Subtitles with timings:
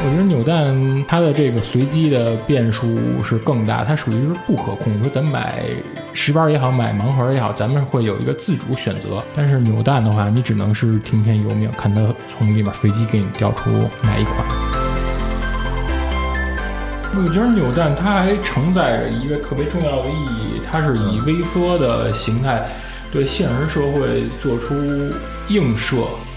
[0.00, 4.96] 我觉得扭蛋它的这个随机的变数是更大，它属于是不可控。
[5.02, 5.64] 说咱买
[6.12, 9.22] 十包也好，买盲盒也好，咱们会有一个自主选择。
[9.34, 13.70] 但是扭蛋的话，你只能是听天由命，看它从里面随机给你调出
[14.04, 14.46] 哪一款。
[17.16, 22.64] 我觉得扭蛋它还承载着一个特别重要的意义，它是以微缩的形态
[23.12, 24.74] 对现实社会做出
[25.48, 25.96] 映射。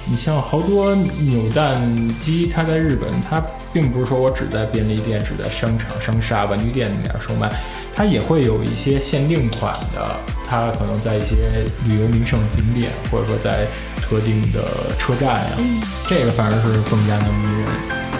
[0.09, 1.79] 你像好多扭蛋
[2.19, 3.41] 机，它在日本，它
[3.71, 7.49] 并不是说我只在便利店、只在商场、商厦、玩具店里面售卖，
[7.95, 10.19] 它也会有一些限定款的，
[10.49, 13.67] 它可能在一些旅游名胜景点，或者说在
[14.01, 15.51] 特定的车站呀，
[16.09, 18.10] 这个反而是更加的迷人。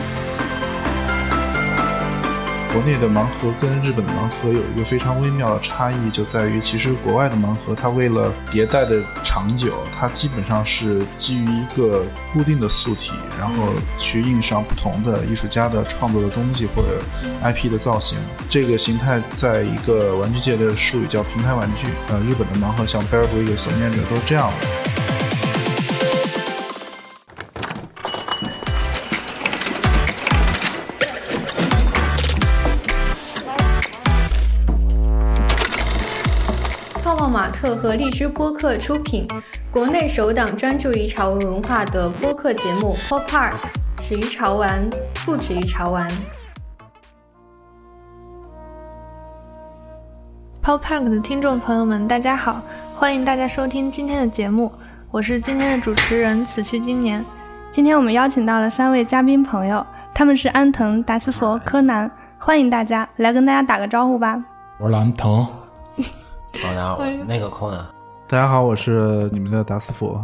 [2.74, 17.02] 国内的盲盒跟日本的盲盒有一个非常微妙的差异，就在于其实国外的盲盒它为了迭代的长久，它基本上是基于一个固定的素体，然后去印上不同的艺术家的创作的东西或者
[17.44, 18.18] IP 的造型。
[18.50, 21.88] 这个形态在一个玩具界的术语叫平台玩具。
[22.10, 24.68] 呃，日本的盲盒像 Bear Brigade、索尼者都是这样的。
[37.32, 39.26] 马特和荔枝播客出品，
[39.72, 43.52] 国内首档专注于潮文文化的播客节目《Pop Park》，
[44.02, 44.90] 始于潮玩，
[45.26, 46.12] 不止于潮玩。
[50.62, 52.62] Pop Park 的听众朋友们，大家好，
[52.94, 54.70] 欢迎大家收听今天的节目，
[55.10, 57.24] 我是今天的主持人此去今年。
[57.72, 64.44] 今天我们邀请到了三位嘉宾朋友，他们是安藤、达斯佛、柯南，欢迎大家来跟大家打个招呼吧。
[64.78, 65.48] 我是安藤。
[66.54, 67.88] 大家好，那个空呢？
[68.28, 70.20] 大家好，我是你们的达斯福。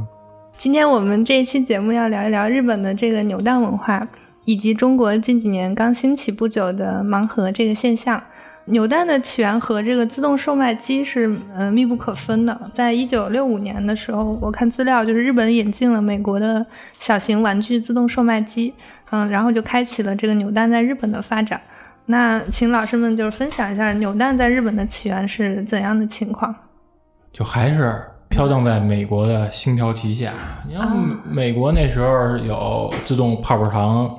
[0.58, 4.06] 今天我们这一期节目要聊一聊日本的这个扭蛋文化，
[4.44, 8.22] 以及中国近几年刚兴起不久的盲盒这个现象。
[8.66, 12.70] 扭蛋的起源和这个自动售卖机是呃密不可分的。
[12.74, 16.66] 在一九六五年的时候，我看资料就是日本引进了美国的
[17.00, 18.74] 小型玩具自动售卖机，
[19.12, 21.62] 嗯，然后就开启了这个扭蛋在日本的发展。
[22.08, 26.56] 那请老师们就是分享一下扭蛋在日本的起源是怎样的情况？
[27.32, 30.34] 就还是飘荡在美国的星条旗下。
[30.68, 30.90] 你看，
[31.26, 34.10] 美国那时候有自动泡泡糖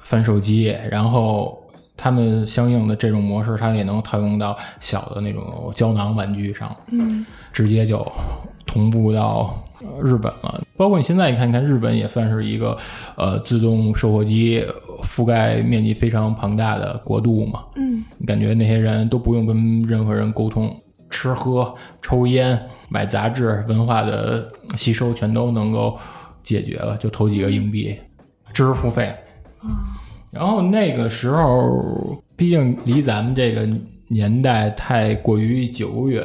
[0.00, 1.65] 翻手机，然后
[1.96, 8.06] 他们相应的这种模式，它也能套用到小的那种胶囊玩具上，嗯，直接就
[8.66, 9.62] 同步到。
[10.02, 12.76] 日本了，包括你现在你看，你看日本也算是一个，
[13.14, 14.64] 呃，自动售货机
[15.02, 17.62] 覆盖面积非常庞大的国度嘛。
[17.74, 20.74] 嗯，你感觉那些人都不用跟任何人沟通，
[21.10, 22.58] 吃喝、抽烟、
[22.88, 24.48] 买杂志、文化的
[24.78, 25.98] 吸收全都能够
[26.42, 27.94] 解决了，就投几个硬币，
[28.54, 29.14] 知识付费。
[30.36, 33.66] 然后那个时候，毕竟离咱们这个
[34.08, 36.24] 年代太过于久远。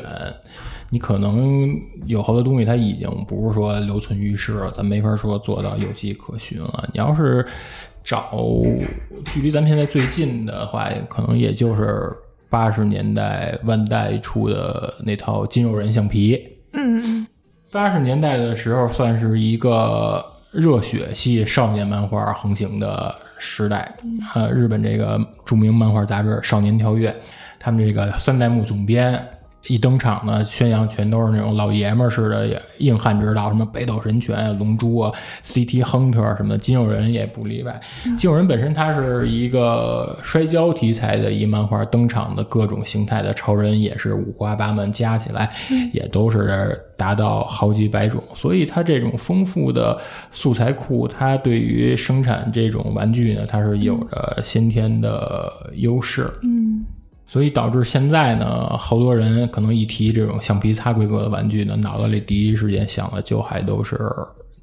[0.94, 1.73] 你可能
[2.05, 6.89] 有好多东西，它已经不是说留存于世了，咱没法说做到有迹可循了。
[6.91, 7.45] 你要是
[8.03, 8.38] 找
[9.27, 12.11] 距离咱们现在最近的话，可能也就是
[12.49, 16.38] 八十年代万代出的那套金肉人橡皮。
[16.73, 17.25] 嗯，
[17.72, 23.95] 八十年代的时候算是一个热血系少年漫画横行的时代。
[24.35, 27.09] 呃，日本这个著名漫画杂志《少年跳跃》，
[27.59, 29.28] 他们这个三代目总编。
[29.67, 35.11] 一登场呢，宣扬全都是那种老爷们儿似的硬汉之道，什么北斗神拳、龙珠啊、
[35.44, 37.79] CT Hunter 什么的，金肉人也不例外。
[38.17, 45.51] 金肉人本身它是一个摔跤题材的一漫画，登场的各种形态的超人也是五花八门，加起来
[45.93, 48.22] 也都是达到好几百种。
[48.33, 49.99] 所以它这种丰富的
[50.31, 56.28] 素材库，它对于生产这种玩具呢，它是有着先天的优势。
[56.41, 56.83] 嗯。
[57.31, 63.97] 所以导致现在呢，好多人可能一提这种橡皮擦规格的玩具呢，脑子里第一时间想的就还都是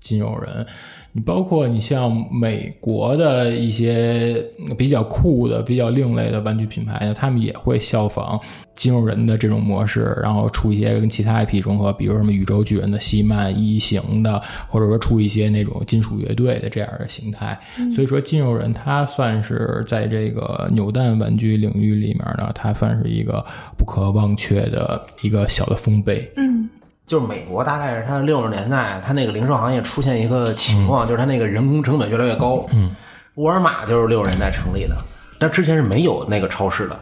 [0.02, 0.66] 金肉人。
[1.12, 4.44] 你包括你像美国的一些
[4.76, 8.38] 比较酷的、比较另类的玩具品牌呢，他们也会效仿
[8.76, 17.58] 金肉人的这种模式，然后出一些跟其他 IP 融合，比如什么宇宙巨人的西曼一型的，或者说出一些那种金属乐队的这样的形态。
[17.92, 23.44] 所以说，金肉人他算是在这个扭蛋玩具领域里面呢，他算是一个
[23.76, 26.30] 不可忘却的一个小的丰碑。
[26.36, 26.68] 嗯。
[27.08, 32.66] 就是美国，大概是它六十年代，它那个零售行业出现一个情况，就是它那个人工成本越来越高。
[32.72, 32.94] 嗯，
[33.36, 34.94] 沃尔玛就是六十年代成立的，
[35.38, 37.00] 但之前是没有那个超市的，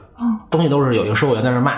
[0.49, 1.75] 东西都是有一个售货员在那卖。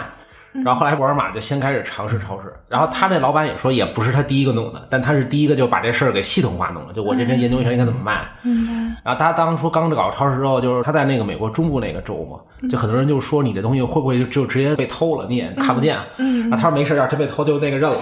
[0.65, 8.27] 然后后来沃尔玛就先开始尝试超市，然后他那老板也说也不是他第一个弄的，但他是第一个就把这事儿给系统化弄了，就我认真研究一下应该怎么卖。
[8.43, 15.97] 嗯然后他当初刚搞超市之后，就是他在那个美国中部那个州嘛，就很多人就说你这东西会不会就就直接被偷了，你也看不见。
[16.17, 17.99] 然后他说没事，要真被偷就那个认了。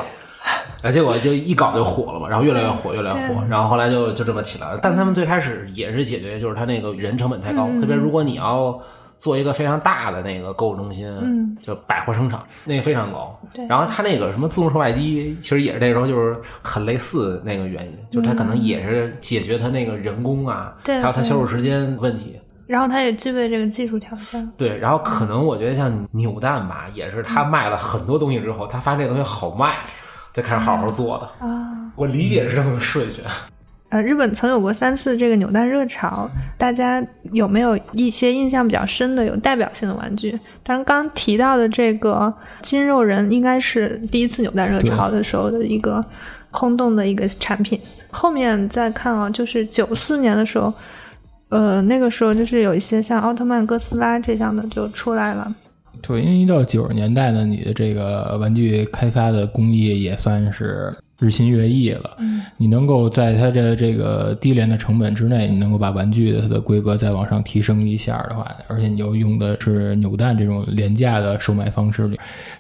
[0.82, 4.78] 啊，结果就一搞就火了嘛，然后越来越火，越来越火，然后后来就就这么起来了。
[4.82, 8.80] 但他们最开始也是解决，就是他那个人成本太高，特别如果你要
[9.18, 13.38] 做一个非常大的那个购物中心，嗯，就百货商场，那个非常高。
[13.54, 22.38] 对然后他那个什么自动售卖机，其实也是那时候就是很类似那个原因，就是他可能也是解决他那个人工啊，对还有他销售时间问题。
[22.66, 24.52] 然后他也具备这个技术条件。
[24.56, 29.76] 对，然后可能我觉得像扭蛋吧，也是他卖了很多东西之后，他发现这东西好卖，
[30.36, 31.46] 才开始好好做的。
[31.46, 33.22] 啊，我理解是这么个顺序。
[33.88, 36.28] 呃，日本曾有过三次这个扭蛋热潮，
[36.58, 37.02] 大家
[37.32, 40.38] 有没有一些印象比较深的、有代表性的玩具？
[40.62, 46.04] 当然，刚提到的这个金肉人应该是第一次扭蛋热潮的时候的一个
[46.50, 47.80] 轰动的一个产品。
[48.10, 50.70] 后面再看啊，就是九四年的时候，
[51.48, 55.54] 呃，那个时候就是有一些像奥特曼、哥斯拉这样的就出来了。
[56.06, 62.16] 对，因为一到九十年代呢，你的这个玩具开发的工艺也算是日新月异了。
[62.18, 72.08] 嗯，你能够在它的这个低廉的成本之内，你能够把玩具的它的规格再往上提升一下的话，而且你又用的是扭蛋这种廉价的售卖方式，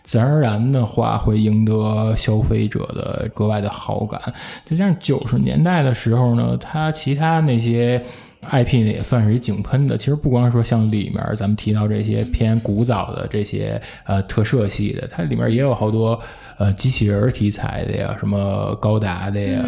[0.02, 4.20] 自然而然的话会赢得消费者的格外的好感。
[4.64, 8.02] 再加上九十年代的时候呢，它其他那些。
[8.42, 16.20] IP 呢也算是一井喷的，其实不光说像里面咱们提到这些偏古早的这些呃特摄系的，它里面也有好多
[16.56, 19.64] 呃机器人题材的呀，什么高达的呀、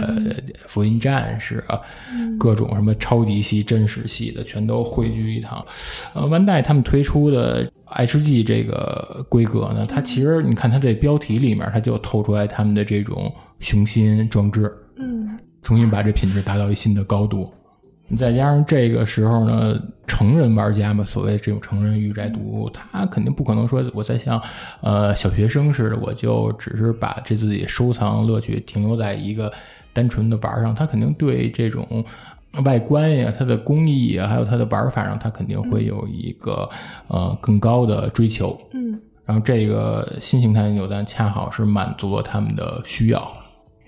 [0.67, 1.81] 福音战士啊，
[2.39, 5.65] 各种什么超级系、真实系的，全都汇聚一堂。
[6.15, 17.53] 呃，万代他们推出的 HG 这个规格呢，它其实你看它这标题里面，它就透出来他们的这种雄心壮志，嗯重新把这品质达到一新的高度。
[18.17, 24.41] 再加上这个时候呢，成人玩家嘛，所谓这种成人御宅族，他肯定不可能说我在像
[24.81, 29.53] 呃小学生似的，我就只是把这自己收藏乐趣停留在一个
[29.93, 32.05] 单纯的玩上，他肯定对这种
[32.65, 36.67] 外观呀、它的工艺啊，还有它的玩法上，他肯定会有一个
[37.09, 38.59] 呃更高的追求。
[38.73, 43.33] 嗯，然后这个新形态的扭蛋恰好是满足了他们的需要。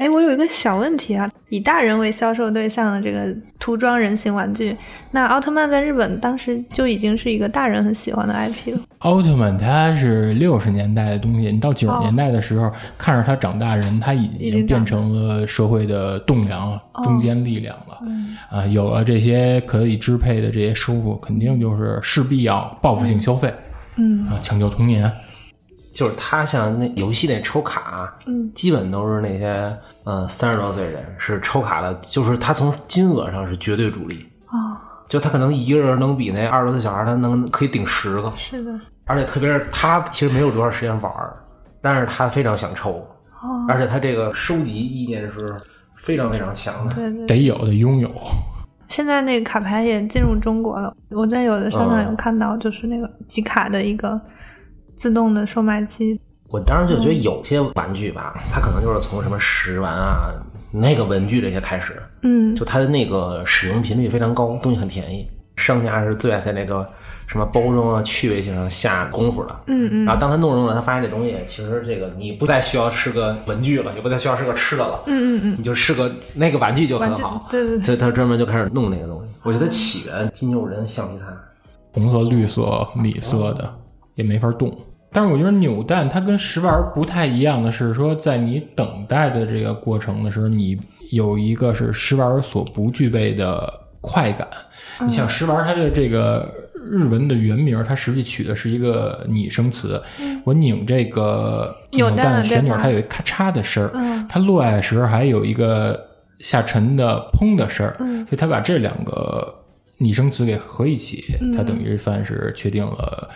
[0.00, 4.74] 哎，我有一个小问题啊，以大人为销售对象的这个涂装人形玩具，
[5.10, 8.80] 那奥特曼在日本当时就已经是一个大人很喜欢的 IP 了。
[9.00, 17.98] 奥特曼它是六十年代的东西，你到九哦十年代的时候，看着他长大人，他已已经经变成了社会的栋梁中坚力量了。
[18.06, 23.52] 嗯啊，有了这些可以支配的这些收入，肯定就是势必要报复性消费
[23.96, 25.12] 嗯啊，抢救童年。
[25.92, 28.50] 就是他像那游戏那抽卡，嗯。
[28.54, 34.76] 基本都是那些呃三十多岁人是抽卡的，就是他从金额上是绝对主力，哦，
[35.08, 41.12] 就他可能一个人能比那二十多岁小孩他能可以顶十个，是的，而且特别是他其实没有多少时间玩，
[41.80, 43.06] 但是他非常想抽，
[43.42, 45.56] 哦，而且他这个收集意念是
[45.96, 46.94] 非常非常强的。
[46.94, 47.26] 对对。
[47.26, 48.10] 得有的拥有，
[48.88, 54.20] 现在那个卡牌也进入中国了，我在有的商场有嗯看到，就是那个集卡的一个
[55.00, 56.20] 自动的售卖机。
[56.48, 60.30] 我当时就觉得有些玩具吧， 它可能就是从什么食玩啊、
[60.70, 65.26] 那个文具这些开始，嗯就它的那个使用频率非常高，东西很便宜，
[65.56, 66.86] 商家是最爱在那个
[67.26, 69.56] 什么包装啊、趣味性上下功夫的。
[69.68, 77.46] 嗯嗯然后当他弄弄了，他发现这东西其实这个你不再需要是个文具了，也不再需要是个吃的了，嗯嗯嗯你就是个那个玩具就很好。
[77.48, 79.30] 对对对，所以他专门就开始弄那个东西。
[79.44, 81.26] 我觉得起源金牛人橡皮擦，
[81.92, 83.72] 红色、绿色、米色的
[84.16, 84.76] 也没法动。
[85.12, 90.78] 但是我觉得扭蛋它跟食玩不太一样的是，说在你等待的这个过程的时候，你
[91.10, 94.46] 有一个是食玩所不具备的快感。
[95.00, 100.00] 你像食玩，它的这个日文的原名，它实际取的是一个拟声词。
[100.44, 103.90] 我拧这个扭蛋旋钮，它有一咔嚓的声儿。
[103.94, 104.26] 嗯。
[104.28, 106.00] 它落下的时候还有一个
[106.38, 108.24] 下沉的砰的声儿，嗯。
[108.26, 109.52] 所以它把这两个
[109.98, 111.52] 拟声词给合一起，嗯。
[111.56, 113.28] 它等于算是确定了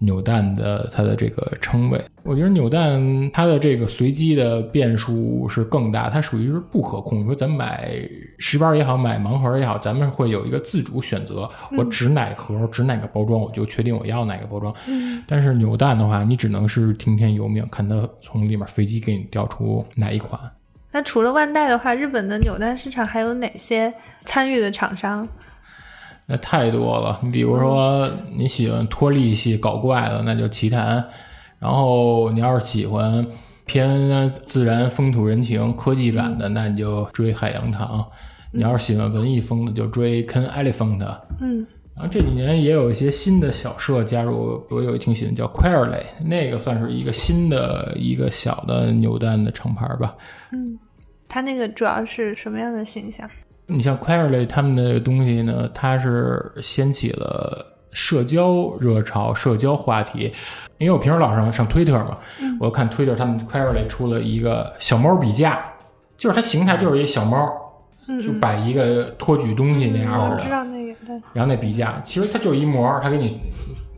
[0.00, 2.00] 扭蛋的它的这个称谓。
[2.22, 7.20] 我觉得扭蛋它的这个随机的变数是更大，它属于是不可控。
[7.20, 7.90] 你说咱买
[8.38, 14.74] 十包也好，买盲盒也好，咱们会有一个自主选择，我指哪盒，指哪个包装，我就确定我要哪个包装。
[14.86, 20.38] 嗯但是扭蛋的话，你只能是听天由命，看它从里面随机给你调出哪一款。
[20.92, 23.92] 那除了万代的话，日本的扭蛋市场还有哪些
[24.24, 25.26] 参与的厂商？
[26.30, 31.02] 那太多了，你比如说你喜欢脱力系搞怪的，那就奇谭；
[31.58, 33.26] 然后你要是喜欢
[33.66, 38.08] 偏自然、风土人情、科技感的，那你就追海洋堂；
[38.52, 41.04] 你要是喜欢文艺风的，就追 Ken Elephant。
[41.40, 41.66] 嗯。
[41.96, 50.16] 然后这几年也有一些新的小社加入，我有一挺喜欢叫 Queerly，那个算是一个新的一个小的扭蛋的厂牌吧。
[50.52, 50.78] 嗯，
[51.28, 53.28] 它那个主要是什么样的形象？
[53.70, 60.32] 你像 Queerly 他们的东西呢，它是掀起了社交热潮、社交话题。
[60.78, 62.16] 因为我平时老上上 Twitter 嘛，
[62.58, 65.62] 我看 Twitter 他们 Queerly 出了一个小猫笔架，
[66.16, 67.46] 就是它形态就是一小猫，
[68.08, 70.42] 嗯，就摆一个托举东西那样的我的。
[70.42, 70.94] 知道那个，
[71.32, 73.38] 然后那笔架其实它就是一模，它给你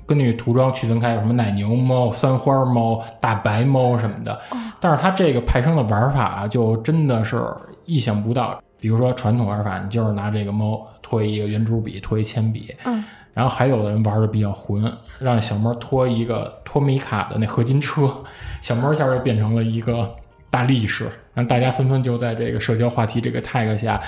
[0.04, 4.36] 根据涂装区分开，有什么奶牛猫、三花猫、大白猫什么的。
[4.80, 7.40] 但是它这个派生的玩法啊就真的是
[7.84, 8.60] 意想不到。
[8.82, 18.12] 比如说传统玩法，你就是拿这个猫拖一个圆珠笔，拖一铅笔，嗯，然后还有的人玩的比较混，让小猫拖一个托米卡的那合金车，
[18.60, 20.12] 小猫一下就变成了一个
[20.50, 24.02] 大力士，然后大家纷纷就在这个社交话题这个 tag 下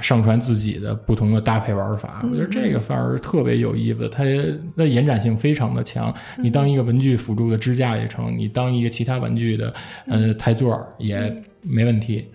[0.00, 2.20] 上传自己的不同的搭配玩法。
[2.24, 4.24] 我觉得这个反而特别有意思，它
[4.76, 6.12] 的延展性非常的强。
[6.36, 9.72] 你当一个文具辅助的支架也成，你当一个其他文具的
[10.08, 11.32] 呃台座也
[11.62, 12.28] 没问题。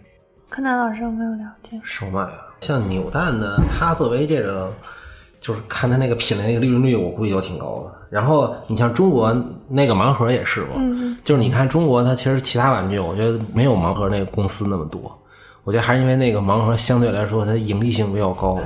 [0.53, 1.79] 柯南老师有没有了解？
[1.81, 2.31] 手买啊，
[2.61, 4.71] 像扭蛋呢，它作为这个，
[5.39, 7.91] 就是看它那个品类那个利润率，我估计都挺高的。
[8.11, 9.35] 然后你像中国
[9.67, 15.11] 那个盲盒也试过，嗯就是你看中国它其实其他玩具，我觉得没有盲盒那个公司那么多。
[15.63, 18.59] 我觉得还是因为那个盲盒相对来说它盈利性比较高，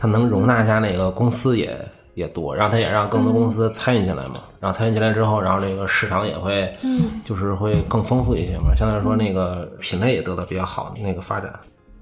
[0.00, 1.78] 它能容纳下那个公司也
[2.16, 4.40] 也多，然后它也让更多公司参与进来嘛。
[4.58, 8.74] 然后参与进来之后，然后这个市场也会，嗯，就是会更丰富一些嘛。
[8.74, 11.52] 相对来说，那个品类也得到比较好的那个发展。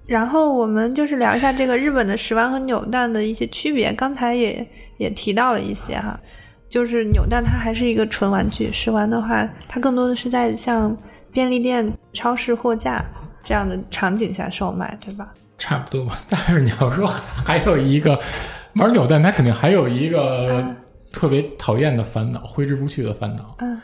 [0.06, 3.92] 然后我们就是聊一下这个日本的食玩和扭蛋的一些区别。
[3.92, 4.64] 刚才也
[4.99, 6.16] 也提到了一些哈，
[6.68, 10.97] 就是扭蛋它还是一个纯玩具，食玩的话，它更多的是在像
[11.33, 13.04] 便利店、超市货架
[13.42, 15.28] 这样的场景下售卖，对吧？
[15.59, 16.14] 差不多吧。
[16.30, 17.06] 但是你要说
[17.44, 18.18] 还有一个
[18.76, 20.64] 玩扭蛋，它肯定还有一个
[21.12, 23.54] 特别讨厌的烦恼，挥之不去的烦恼。
[23.59, 23.81] 嗯。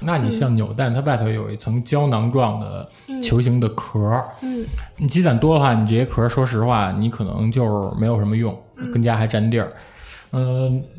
[0.00, 2.88] 那你像扭蛋，它外头有一层胶囊状的
[3.22, 4.64] 球形的壳儿，嗯。
[4.96, 8.54] 你积攒多的话，你这些壳儿，说实话，你可能就是没有什么用，
[8.92, 9.66] 跟家还占地儿。
[9.66, 9.72] 嗯，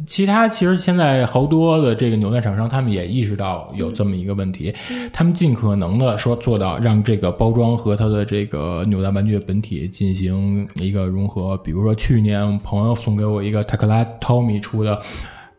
[0.08, 4.74] 其他其实现在好多的这个扭蛋厂商，他们也意识到有这么一个问题，
[5.12, 11.58] 他们尽可能的说做到让这个包装和它的这个扭蛋玩具本体进行一个融合。
[11.58, 15.01] 比如说去年朋友送给我一个泰克拉 Tommy 出的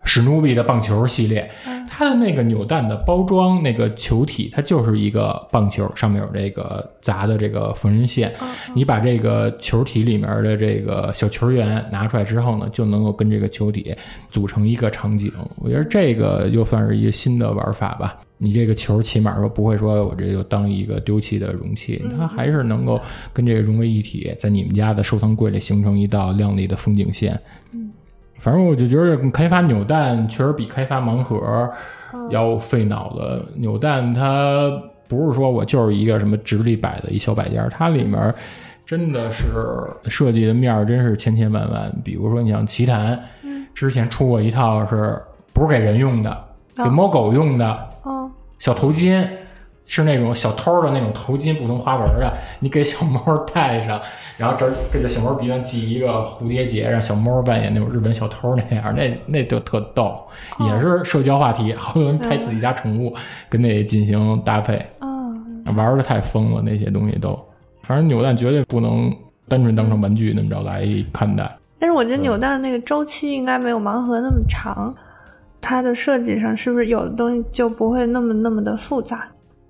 [0.06, 1.50] 史努比的棒球系列，
[1.88, 8.32] 它的那个扭蛋的包装那个球体，它就是一个棒球，上面有这个砸的这个缝纫线。
[8.72, 13.92] 你把这个球体里面的这个小球员拿出来之后呢，就能够跟这个球体
[14.30, 15.30] 组成一个场景。
[15.56, 18.16] 我觉得这个又算是一个新的玩法吧。
[18.38, 23.00] 你这个球起码说不会说我这就当一个丢弃的容器，它还是能够
[23.32, 27.40] 跟这个融为一体，在你们家的收藏柜里形成一道亮丽的风景线。
[28.38, 31.70] 反正我就觉得开发扭蛋确实比开发盲盒
[32.30, 33.44] 要费脑子。
[33.56, 34.70] 扭蛋它
[35.08, 38.34] 不是说我就是一个什么直立摆的一小摆件，它里面
[38.84, 39.46] 真的是
[40.04, 41.92] 设计的面儿真是千千万万。
[42.04, 43.18] 比如说你像奇谭，
[43.74, 45.20] 之前出过一套是
[45.52, 46.44] 不是给人用的，
[46.76, 49.26] 给猫狗用的哦小头巾。
[49.86, 54.00] 是那种小偷的那种头巾，不同花纹的，你给小猫戴上，
[54.36, 60.20] 然后这儿给这小猫鼻上系一个蝴蝶结，让小猫扮演那种日本小偷那样，那那就特逗，
[60.58, 63.14] 也是社交话题，好多人拍自己家宠物
[63.48, 65.32] 跟那进行搭配，哦，
[65.76, 67.38] 玩的太疯了，那些东西都，
[67.82, 69.14] 反正扭蛋绝对不能
[69.48, 71.48] 单纯当成玩具那么着来看待。
[71.78, 74.92] 但是我觉得扭蛋那个周期应该没有盲盒那么长，
[75.60, 79.28] 它的设计上是不是有的东西就不会那么那么的复杂？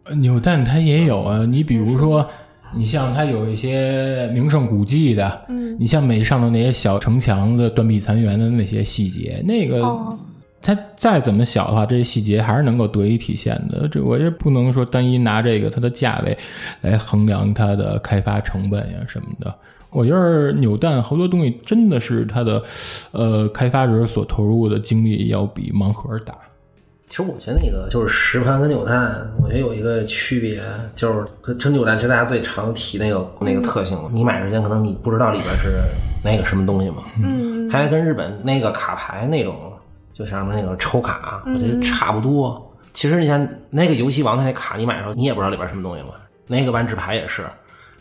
[0.08, 2.28] 呃扭蛋它也有啊，你比如说，
[2.74, 10.18] 你像它有一些名胜古迹的，嗯你像美上头那些小城墙的断壁残垣的那些细节，那个、哦
[10.62, 13.86] 它再怎么小的话，这些细节还是能够得以体现的。
[13.86, 16.36] 这我这不能说单一拿这个它的价位
[16.80, 19.54] 来衡量它的开发成本呀什么的。
[19.90, 22.60] 我觉得扭蛋好多东西真的是它的，
[23.12, 26.34] 呃，开发者所投入的精力要比盲盒大。
[27.08, 30.60] 其实我觉得那个就是实盘跟扭蛋，我觉得有一个区别，
[30.94, 35.76] 就是和其实扭蛋其实大家最常提那个那个特性，你买之前可能你不知道里边是
[36.24, 39.72] 那个什么东西嘛，嗯它还跟日本那个卡牌那种，
[40.12, 42.60] 就像那个抽卡，我觉得差不多。
[42.92, 46.10] 其实你像那个游戏王它那卡，你买的时候你也不知道里边什么东西嘛。
[46.48, 47.44] 那个玩纸牌也是，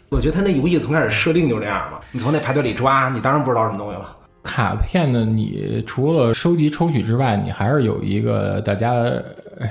[0.10, 4.16] 我觉得它那游戏从开始设定就这样嘛，你从那排队里抓，你当然不知道什么东西了。
[4.46, 9.04] 卡片呢，你除了收集抽取之外，你还是有一个大家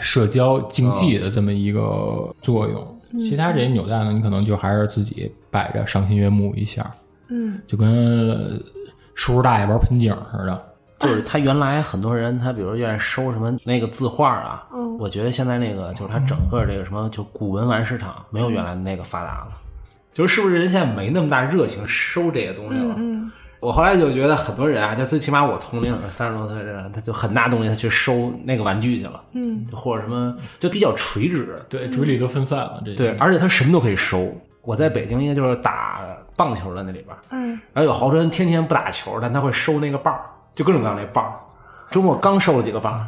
[0.01, 3.01] 社交竞技的这么一个作用。
[3.21, 6.93] 其他这些扭蛋呢，你可能就还是自己摆着赏心悦目一下，
[7.29, 8.61] 嗯，就跟
[9.15, 10.61] 叔叔大爷玩盆景似的。
[10.99, 19.53] 就是他原来很多人，他比如愿意收什么那个字画啊，嗯我觉得现在那个就是他整个这个什么就古文玩市场没有原来那个发达了，
[20.13, 22.95] 就是是不是人现在没那么大热情收这些东西了？
[22.99, 23.31] 嗯
[23.65, 32.83] 我后来就觉得很多人啊，就最起码我同龄的三十多岁的人，他就很大动力他去收那个玩具去了，嗯或者什么就比较垂直，对，注意力都分散了。
[32.85, 34.31] 这对，而且他什么都可以收。
[34.61, 36.01] 我在北京应该就是打
[36.37, 40.21] 棒球的那里边，嗯然后有好多人天天不打球，但他会收那个棒儿，
[40.55, 41.33] 就各种各样的棒儿。
[41.91, 43.07] 周末刚收了几个棒儿，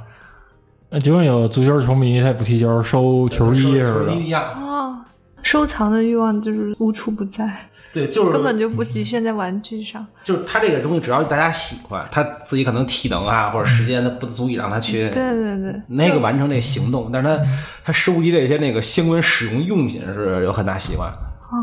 [0.91, 4.11] 那就跟有足球球迷他也不踢球，收球衣似的。
[4.11, 4.45] 球衣一样。
[4.55, 4.99] 哦，
[5.47, 7.49] 收藏的欲望就是无处不在，
[7.93, 10.05] 对，就是根本就不局限在玩具上。
[10.25, 17.45] 就是他这个东西，只要大家喜欢，他自己可能体能啊或者时间，他不足以让他去对对对，那个完成这个行动，但是他
[17.85, 21.09] 他收集这些那个相关使用用品是有很大习惯。
[21.13, 21.55] 哦，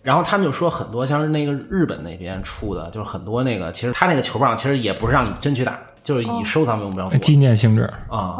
[0.00, 8.36] 然后他们就说很多像是那个日本那边出的，就是很多那个其实他那个球棒其实也不是让你真去打，就是以收藏为目标纪念性质，啊。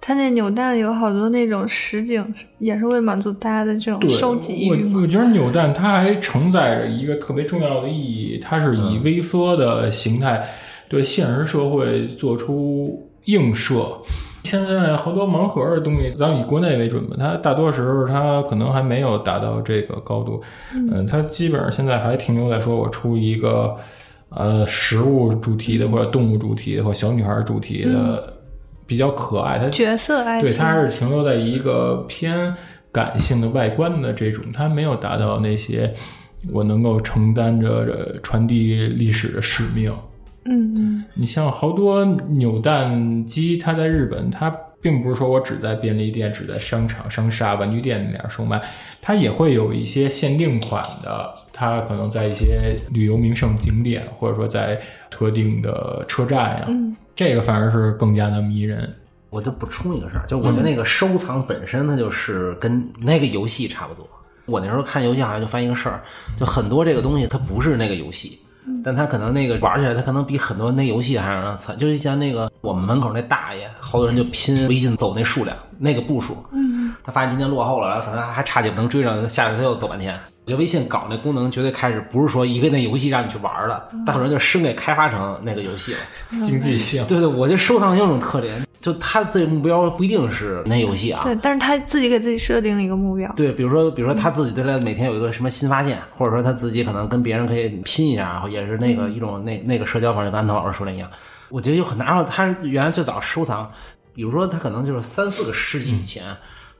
[0.00, 2.24] 哦，它那扭蛋有好多那种实景，
[2.58, 4.68] 也是为满足大家的这种，收集。
[4.70, 10.42] 我我觉得扭蛋它还承载着一个特别重要的意义，它是以微缩的形态
[10.88, 13.86] 对现实社会做出映射。
[14.44, 20.40] 现在好多盲盒的东西，咱以国内为准吧，它大多时候它可能还没有达到这个高度。
[20.74, 23.76] 嗯，它基本上现在还停留在说我出一个
[24.30, 28.32] 呃食物主题的或者动物主题的或小女孩主题的，
[28.90, 29.56] 比较可爱。
[29.56, 32.52] 它角色 IP，对，它是停留在一个偏
[32.90, 35.94] 感性的外观的这种，它没有达到那些
[36.52, 39.94] 我能够承担着着传递历史的使命。
[40.44, 48.60] 嗯嗯你像好多扭蛋机，它在日本，它并不是说我只在便利店、只在商场、商厦、玩具店那样售卖，
[49.00, 58.90] 它也会有一些限定款的，它可能在一些旅游名胜景点，或者说在特定的车站呀，嗯这个反而是更加的迷人。
[59.28, 64.08] 我就补充一个事儿，就我觉得那个收藏本身它就是跟那个游戏差不多。
[64.46, 66.00] 我那时候看游戏好像就发现一个事儿，
[66.34, 68.38] 就很多这个东西它不是那个游戏，
[68.82, 71.76] 但它可能那个玩起来它可能比很多那游戏还让人惨。
[71.76, 80.18] 就是像那个我们门口那大爷，好多人就拼微信走那数量那个步数，嗯他发现今天落后了，然后可能还差几步能追上，下来他又走半天。
[80.50, 85.98] 我觉得微信搞那功能绝对开始不是说一个那游戏让你去玩了，但很多人就生给开发成那个游戏了。
[86.42, 91.20] 经济性，对对，我觉得收藏有种特点，就他这目标不一定是那游戏啊。
[91.22, 93.32] 对，但是他自己给自己设定了一个目标。
[93.36, 101.08] 对，比如说，比如说他自己对他每天有一个什么新发现，或者说他自己可能跟别人可以拼一下，也是那个一种那那个社交方式，跟安藤老师说的一样。
[101.48, 103.70] 我觉得有很大，然后他原来最早收藏，
[104.12, 106.24] 比如说他可能就是三四个世纪以前，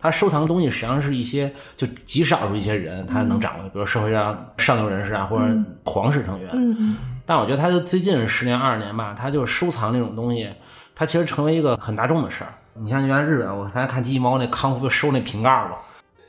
[0.01, 5.45] 他收藏的东西实际上是一些就极少数一些人他能掌握，比如社会上上流人士啊，或者
[5.85, 6.49] 皇室成员。
[6.53, 10.51] 嗯嗯但我觉得他就最近十年二十年吧，他就收藏那种东西，
[10.95, 12.51] 他其实成为一个很大众的事儿。
[12.75, 15.77] 你像原来日本，我刚才看机器猫那康复收那瓶盖儿嘛，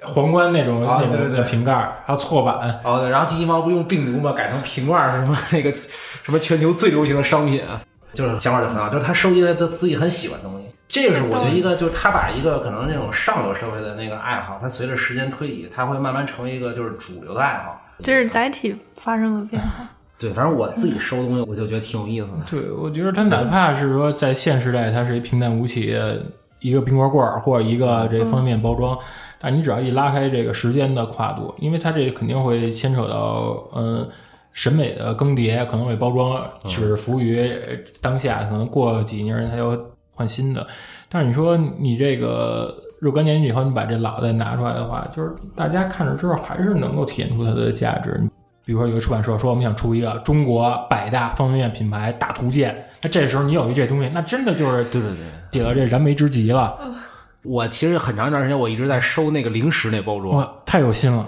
[0.04, 7.82] 皇冠那种、那种啊对对对瓶盖儿，还有错版，哦，对，然后机器猫不用病毒嘛，改成瓶盖儿什么那个什么全球最流行的商品啊，
[8.14, 10.68] 就是想法就很好，就是他收集的他自己很喜欢的东西。
[10.92, 17.82] 这个是我觉得一个，就是他把一个可能那种上流社会的那个爱好，他随着时间推移，他会慢慢成为一个就是主流的爱好。
[18.04, 19.70] 就是载体发生了变化。
[20.20, 22.44] 对，反正我自己收东西，我就觉得挺有意思的。
[22.50, 25.98] 对，我觉得它哪怕是说在现时代，它是一平淡无奇
[26.60, 28.96] 一个冰棍罐儿或者一个这方便包装，
[29.40, 34.08] 但你只要一拉开这个时间的跨度，因为它这肯定会牵扯到嗯
[34.54, 37.52] 审美的更迭，可能会包装只服务于
[38.00, 40.66] 当下，可能过几年它又换新的。
[41.10, 48.22] 但是你说你这个若干年以后，你把这老的拿出来的话，就是大家看着之后还是能够体现出它的价值。
[48.64, 55.18] 比如说有个出版社说我们想出一个中国百大方便面品牌大图鉴，那这时候你有一这东西，那真的就是对对对。
[55.50, 56.78] 解了这燃眉之急了，
[57.44, 61.28] 我其实很长一段时间我一直在收那个零食那包装，哇，太有心了。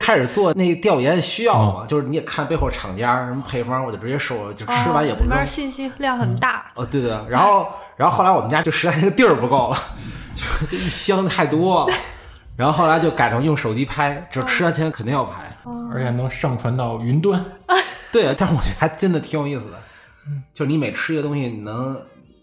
[0.00, 5.28] 开始做那调研需要嘛，就是你也看背后厂家什么配方，我就直接收，就吃完也不扔。
[5.28, 6.72] 里面信息量很大。
[6.74, 9.76] 哦，对对，然后然后后来我们家就实在那个地儿不够了，
[10.34, 11.94] 就这一箱太多了，
[12.56, 15.46] 然后后来就改成用手机拍，只吃完前肯定要拍。
[15.92, 17.44] 而且能上传到云端，
[18.10, 19.78] 对，但是我觉得还真的挺有意思的，
[20.54, 22.00] 就是你每吃一个东西，你能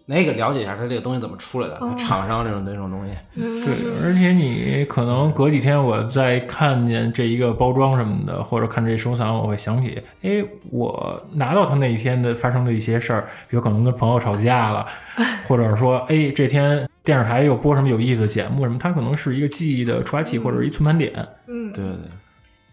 [0.09, 3.13] 那个了解一下它这个东西怎么出来的，哦厂商这种这种东西。
[3.35, 10.41] 对，而且你可能隔几天我再看见这一个包装什么的，或者看这收藏，我会想起，哎，
[10.71, 14.87] 我拿到它那一天的发生的一些事儿，比如可能跟朋友吵架了，
[15.45, 21.13] 或者说，哎，这天电视台又播什么有意思的节目什么，它可能是一个记忆的触发器或者一存盘点。
[21.47, 22.09] 嗯，对对对，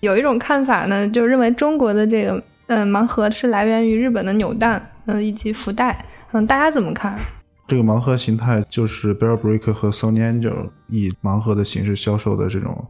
[0.01, 6.05] 有一种看法呢，就认为中国的这个嗯盲盒是来源于日本的扭蛋，嗯以及福袋，
[6.37, 7.17] 嗯，大家怎么看？
[7.69, 12.85] 这个盲盒形态就是 Bear Brick 和 Sony Angel 以盲盒的形式销售的这种，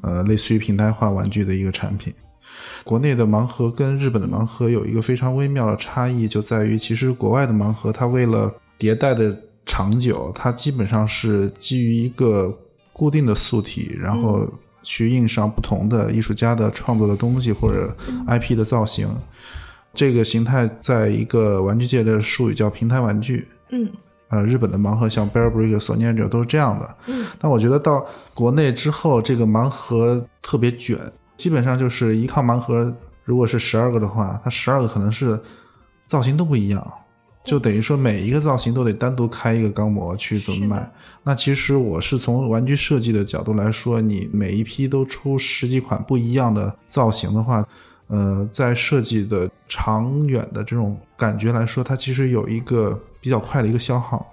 [0.00, 2.10] 呃，类似于平台化玩具的一个产品。
[2.84, 12.50] 国内的盲盒跟日本的盲盒有一个非常微妙的差异，就在于其实国外的盲盒它为了迭代的长久，它基本上是基于一个
[12.94, 14.48] 固定的素体，然后
[14.82, 17.94] 去印上不同的艺术家的创作的东西或者
[18.26, 19.06] IP 的造型。
[19.96, 23.48] 这个形态在一个玩具界的术语叫平台玩具。
[23.70, 23.88] 嗯
[24.28, 26.96] 呃，日本的盲盒像 Bear Brick、索尼安者都是这样的。
[27.06, 28.04] 嗯，但我觉得到
[28.34, 30.98] 国内之后，这个盲盒特别卷，
[31.36, 35.40] 基本上就是一套盲盒，如果是十二个的话，它十二个可能是
[36.06, 36.92] 造型都不一样，
[37.44, 40.92] 就等于说每一个造型都得单独开一个钢模去怎么卖。
[41.22, 47.64] 那其实我是从玩具设计的角度来说，你每一批都出十几款不一样的造型的话，
[48.08, 54.24] 呃，在设计的长远的这种感觉来说，它其实有一个比较快的一个消耗。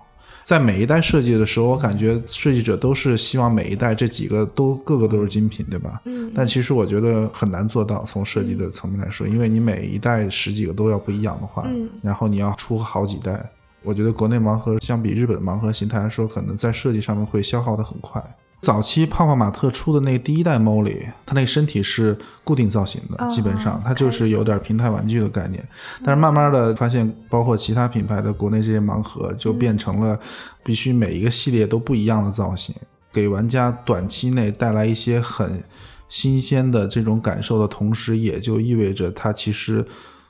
[0.44, 6.02] 在每一代设计的时候，我感觉设计者都是希望每一代这几个都个个都是精品，对吧？
[6.04, 13.50] 嗯但其实我觉得很难做到，从设计的层面来说，因为你每一代十几个都要不一样的话，嗯然后你要出好几代，
[13.84, 18.22] 我觉得国内盲盒相比日本的盲盒形态来说，可能在设计上面会消耗的很快。
[18.64, 25.62] 早期泡泡玛特出的那第一代 Molly，它那个身体是固定造型的，哦基本上它就是有点平台玩具的概念。
[26.02, 30.18] 但是慢慢的发现，包括其他品牌的国内这些盲盒，就变成了
[30.64, 32.74] 必须每一个系列都不一样的造型，
[33.12, 35.62] 给玩家短期内带来一些很
[36.08, 39.86] 新鲜的这种感受的同时，也就意味着它其实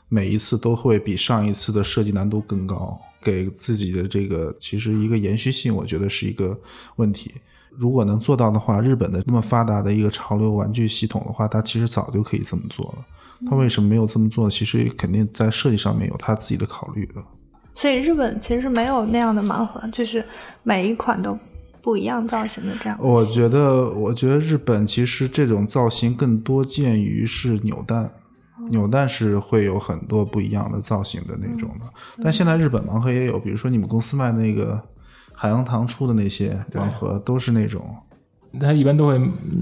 [0.09, 6.59] 每一次都会比上一次的设计难度更高，给自己的这个其实一个延续性，我觉得是一个
[6.95, 7.31] 问题。
[7.77, 13.05] 如果能做到的话，日本的那么发达的一个潮流玩具系统的话，它其实早就可以这么做了。
[13.49, 14.49] 它为什么没有这么做？
[14.49, 17.15] 其实肯定在设计上面有它自己的考虑的。
[17.75, 20.23] 所以日本其实没有那样的盲盒，就是
[20.61, 21.37] 每一款都
[21.81, 22.97] 不一样造型的这样。
[23.01, 28.09] 我觉得，我觉得日本其实这种造型更多见于是扭蛋，
[28.69, 31.85] 扭蛋是会有很多不一样的造型的那种的。
[32.23, 34.79] 但现在日本盲盒也有，比如说你们公司卖那个
[35.33, 37.95] 海洋堂出的那些盲盒，都是那种。
[38.59, 39.19] 它一般都会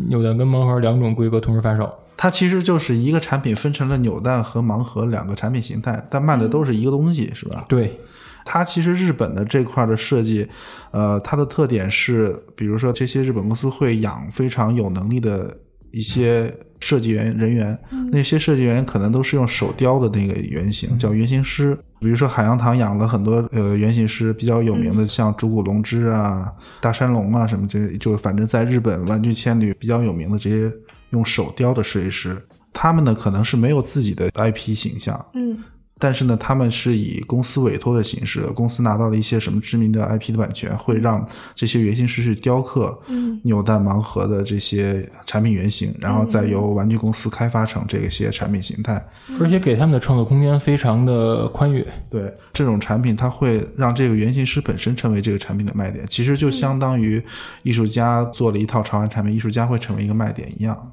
[0.09, 1.89] 扭蛋跟盲盒两种规格同时发售。
[2.17, 7.65] 它其实就是一个产品分成了扭蛋和盲盒两个产品形态，但卖的都是一个东西，是吧？
[7.67, 7.99] 对，
[8.45, 10.47] 它其实日本的这块的设计，
[10.91, 15.57] 呃，它的特点是，比如说这些日本公司会养非常有能力的
[15.91, 17.77] 一些设计员人员，
[18.11, 21.77] 那些设计员可能都是用手雕的那个原型，叫原型师。
[21.99, 26.51] 比如说海洋堂养了很多呃原型师比较有名的，像竹谷龙之啊、
[26.81, 30.71] 大山龙啊什么这，就是反正在日本玩具千里比较有名的这些
[31.11, 32.41] 用手雕的设计师，
[32.73, 35.59] 他们呢可能是没有自己的 IP 形象，嗯
[36.01, 48.99] 但是呢，他们是以公司委托的形式，公司拿到了一些什么知名的 IP 的版权，会让这些原型师去雕刻嗯扭蛋盲盒的这些产品原型，然后再由玩具公司开发成这些产品形态。
[49.39, 51.85] 而且给他们的创作空间非常的宽裕。
[52.09, 57.23] 对这种产品，它会让这个原型师本身成为这个产品的卖点，其实就相当于
[57.61, 60.91] 艺术家做了一套潮玩产品，艺术家会成为一个卖点一样。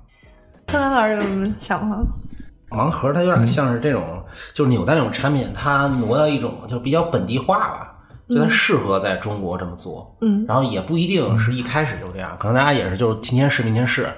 [0.67, 2.05] 柯南老师有什么想法吗？
[2.71, 7.95] 盲盒它有点像是这种，就是纽带那种产品，它挪到一种就比较本地化吧，
[8.29, 10.17] 就它适合在中国这么做。
[10.21, 14.09] 嗯然后也不一定是一开始就这样，可能大家也是就是今天试明天试，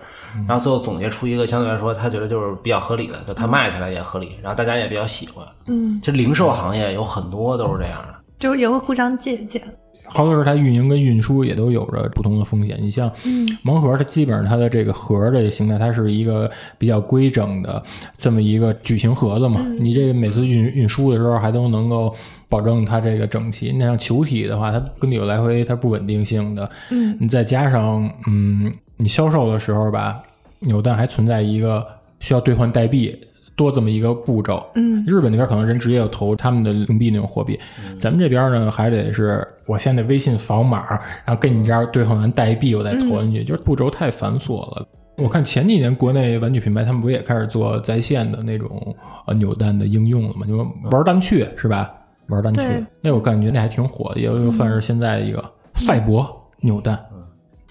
[0.46, 5.46] 然后最后总结出一个相对来说他觉得就是比较合理的，就它卖起来也合理，然后大家也比较喜欢。
[5.66, 8.14] 嗯，其实零售行业有很多都是这样的。
[8.38, 9.62] 就是也会互相借鉴。
[10.12, 12.76] 好多时候它运营跟运输也都有着不同的风险。
[12.80, 17.82] 你像嗯盲盒，它基本上它的这个盒的形态，它是一个比较规整的
[18.18, 19.64] 这么一个矩形盒子嘛。
[19.78, 22.14] 你这个每次运运输的时候还都能够
[22.48, 23.70] 保证它这个整齐。
[23.72, 26.68] 那像球体的话，它跟你有来回，它不稳定性的。
[26.90, 30.20] 嗯你再加上嗯，你销售的时候吧，
[30.58, 31.86] 扭蛋还存在一个
[32.18, 33.16] 需要兑换代币
[33.60, 34.64] 多这么一个步骤。
[34.74, 37.60] 嗯日本那边可能人直接就投他们的硬币那种货币，
[38.00, 40.88] 咱们这边呢还得是我先得微信扫码，
[41.26, 44.86] 然后跟你这儿兑换完代币，我再投进去，就是步骤太繁琐了。
[45.18, 48.96] 我看前几年国内玩具品牌他们不也开始做在线的那种
[49.26, 50.46] 呃扭蛋的应用了吗？
[50.46, 50.56] 就
[50.90, 51.92] 玩单去是吧？
[52.28, 52.62] 玩单去，
[53.02, 55.44] 那我感觉那还挺火的，也又算是现在一个
[55.74, 56.26] 赛博
[56.60, 56.98] 扭蛋。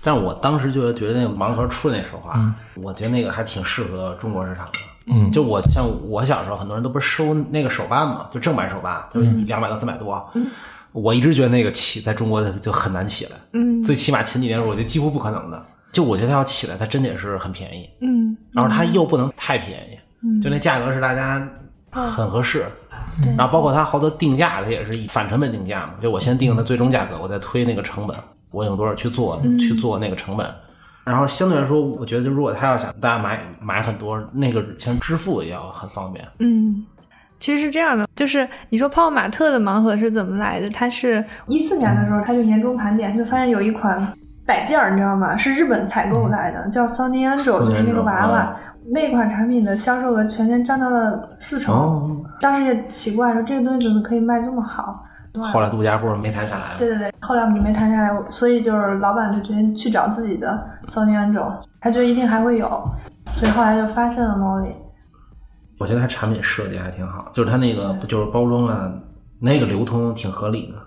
[0.01, 4.73] 但是我当时就觉得那个盲盒出的那时候啊，我觉得那个还挺适合中国市场的。
[5.11, 10.29] 嗯就我像我小时候，很多人都不是收那个手办嘛，就正版手办，就是两百到三百多。
[10.91, 15.65] 我一直觉得那个起在中国就很难起来，嗯最起码前几年我觉得几乎不可能的。
[15.91, 21.47] 就我觉得它要起来，它真得是很便宜，嗯然后它又不能太便宜，嗯就那价格是大家
[21.91, 22.65] 很合适。
[23.35, 28.15] 然后包括它好多定价，它也是以反成本定价嘛，就我先定它最终价格，我再推那个成本，
[28.51, 30.47] 我用多少去做去做那个成本。
[31.09, 36.23] 然后相对来说，我觉得如果他要想大家买买很多，那个像支付也要很方便。
[36.39, 36.85] 嗯，
[37.39, 40.69] 其实是这样的，就是你说泡泡玛特的盲盒是怎么来的？
[40.69, 44.13] 它是一四年的时候，它就年终盘点，就发现有一款
[44.45, 45.35] 摆件儿，你知道吗？
[45.35, 48.37] 是日本采购来的，叫 Sony Angel，Sony 就是那个娃娃。
[48.37, 48.59] 啊
[48.91, 55.05] 那款产品的销售额全年占到了四成，哦，当时也奇怪，说这个东西怎么可以卖这么好？
[55.35, 56.79] 后来杜家波没谈下来了。
[56.79, 62.67] 对对对，后来我们就没谈下来，所以就是老板就决定去找自己的 Sony Angel，他觉得一定还会有，
[63.33, 64.73] 所以后来就发现了 Molly。
[65.77, 68.91] 我觉得他产品设计还挺好，就是他那个不就是包装啊，
[69.39, 70.77] 那个流通挺合理的。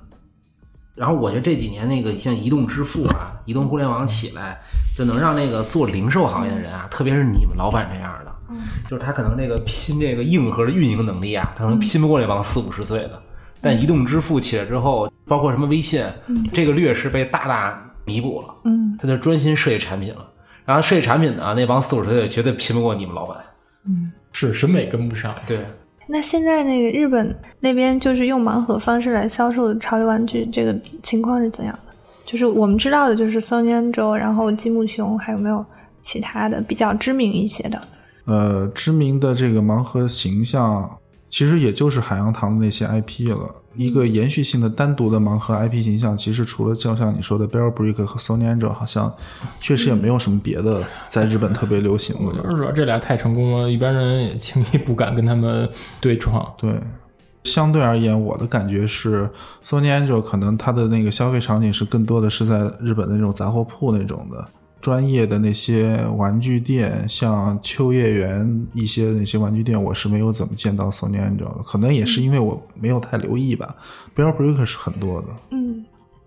[0.94, 4.58] 然后我觉得这几年那个像移动支付啊、移动互联网起来，
[4.94, 8.32] 就能让那个做零售行业的人啊，特别是你们老板这样的，
[8.86, 13.22] 就是他可能这个拼这个硬核的运营能力啊，他可能拼不过那帮四五十岁的。
[13.62, 16.04] 但移动支付起来之后，包括什么微信，
[16.52, 18.54] 这个劣势被大大弥补了。
[18.64, 20.28] 嗯他就专心设计产品了。
[20.64, 23.38] 然后设计产品呢，那帮四五十岁绝对拼不过你们老板。
[23.86, 25.34] 嗯是审美跟不上。
[25.46, 25.64] 对，
[26.06, 31.92] 那现在那个日本那边就是用盲盒方式来销售的潮流玩具，这个情况是怎样的？
[32.24, 35.64] 就是我们知道的，就是 Sony Angel，然后积木熊，还有没有
[36.02, 37.80] 其他的比较知名一些的？
[38.24, 40.98] 呃，知名的这个盲盒形象，
[41.32, 43.48] 其实也就是海洋堂的那些 IP 了。
[43.74, 49.10] 一个延续性的单独的盲盒 IP 形象，其实除了就像你说的 Bear Brick 和 Sony Angel，好像
[49.58, 55.66] 确实也没有什么别的在日本特别流行的就是说这俩太成功了，一般人也轻易不敢跟他们
[56.02, 56.46] 对撞。
[56.58, 56.78] 对，
[57.44, 59.26] 相对而言，我的感觉是
[59.64, 64.46] ，Sony Angel 可能它的那个消费场景是更多的是在日本的那种杂货铺那种的。
[64.82, 73.74] 专业的那些玩具店，像秋叶原一些那些玩具店，我是没有怎么见到 Sony Angel 的，可能也是因为我没有太留意吧。
[74.14, 75.84] Brick 是很多的，嗯，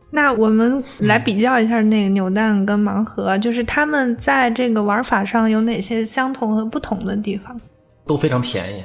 [0.09, 7.59] 那我们来比较一下那个扭蛋跟盲盒，就是他们在这个玩法上有哪些相同和不同的地方？
[8.07, 8.81] 都非常便宜。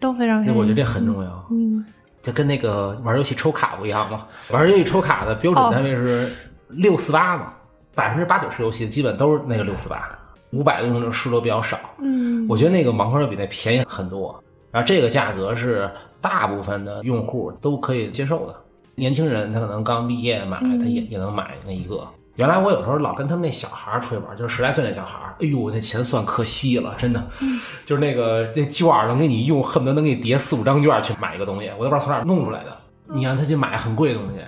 [0.00, 0.58] 都非常便宜。
[0.58, 1.46] 我觉得这很重要。
[1.50, 1.84] 嗯
[2.22, 6.30] 就跟那个玩游戏抽卡不一样嘛，玩游戏抽卡的标准单位是
[6.68, 7.52] 六四八嘛，
[7.94, 10.18] 百分之八九十游戏基本都是那个六四八，
[10.50, 11.78] 五百的用的数都比较少。
[11.98, 18.54] 嗯我觉得那个盲盒比那便宜很多，然后这个价格是大部分的用户都可以接受的。
[18.96, 22.06] 年轻人他可能刚毕业买，他也也能买那一个。
[22.36, 27.22] 原来我有时候老跟他们那小孩儿出去玩，就是十来岁那小孩儿，哎呦，那钱算可惜了，真的，
[27.84, 32.76] 就是那个那券儿能给你用，恨不得能给你叠四五张券儿去买一个东西，我都不知道从哪儿弄出来的。
[33.12, 34.38] 你让他去买很贵的东西，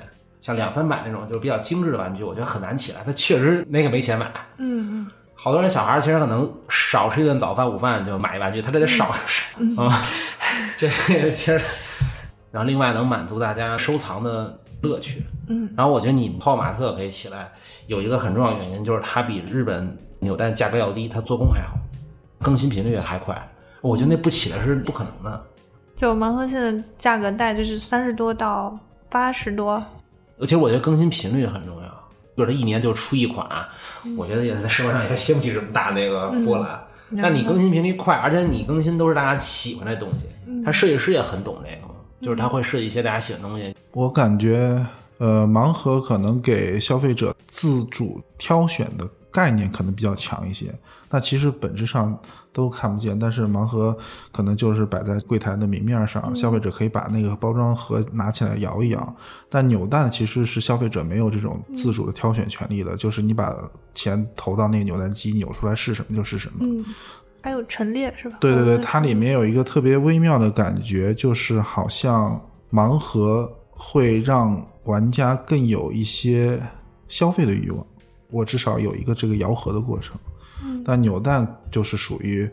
[0.42, 3.00] 像两三百那种就是比较精致的玩具，我觉得很难起来。
[3.06, 4.26] 他确实那个没钱买，
[4.58, 10.02] 嗯嗯好多人小孩儿其实可能少吃一顿早饭、午饭就买一玩具，他这得少少啊。
[10.76, 11.60] 这个其实，
[12.50, 15.24] 然后另外能满足大家收藏的乐趣。
[15.48, 17.50] 嗯，然后我觉得你们泡玛特可以起来，
[17.86, 21.76] 有一个很重要的原因就是它比日本扭蛋价格要低，它做工还好，
[22.40, 23.36] 更新频率也还快。
[23.80, 25.44] 我觉得那不起来是不可能的。
[25.96, 28.76] 就盲盒现在价格带就是三十多到
[29.08, 29.80] 八十多。
[30.40, 31.88] 其实我觉得更新频率很重要，
[32.34, 33.46] 比如它一年就出一款，
[34.16, 36.80] 我觉得也在社会上也掀不起这么大那个波澜。
[37.20, 40.26] 但你更新频率快，而且你更新都是大家喜欢的东西，
[40.64, 43.76] 他设计师也很懂这个嘛，就是他会设计一些大家喜欢的东西。
[43.92, 44.82] 我感觉，
[45.18, 50.72] 呃，盲盒可能给消费者自主挑选的概念可能比较强一些。
[51.10, 52.18] 那其实本质上
[52.52, 53.96] 都看不见，但是盲盒
[54.30, 59.16] 可能就是摆在柜台的明面上，消费者可以把那个包装盒拿起来摇一摇。
[59.48, 63.56] 但扭蛋其实是消费者没有这种自主的挑选权利的，就是你把
[63.94, 66.58] 钱投到那个扭蛋机，扭出来是什么就是什么。
[66.60, 66.84] 嗯，
[67.42, 68.36] 还有陈列是吧？
[68.40, 76.60] 对对对，它里面有一个特别微妙的感觉，就是好像盲盒会让玩家更有一些
[77.08, 77.86] 消费的欲望。
[78.30, 80.16] 我至少有一个这个摇盒的过程，
[80.84, 82.48] 但扭蛋就是属于，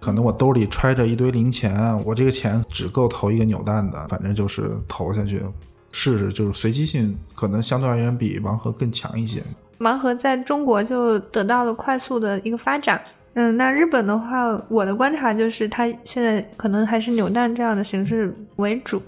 [0.00, 5.42] 可能我兜里揣着一堆零钱，我这个钱只够投一个扭蛋的，反正就是投下去
[5.90, 9.42] 试试，就是随机性可能相对而言比盲盒更强一些。
[9.78, 13.00] 盲盒在中国就得到了快速的一个发展。
[13.34, 19.02] 嗯，那日本的话，我的观察就是它现在可能还是扭蛋这样的形式为主。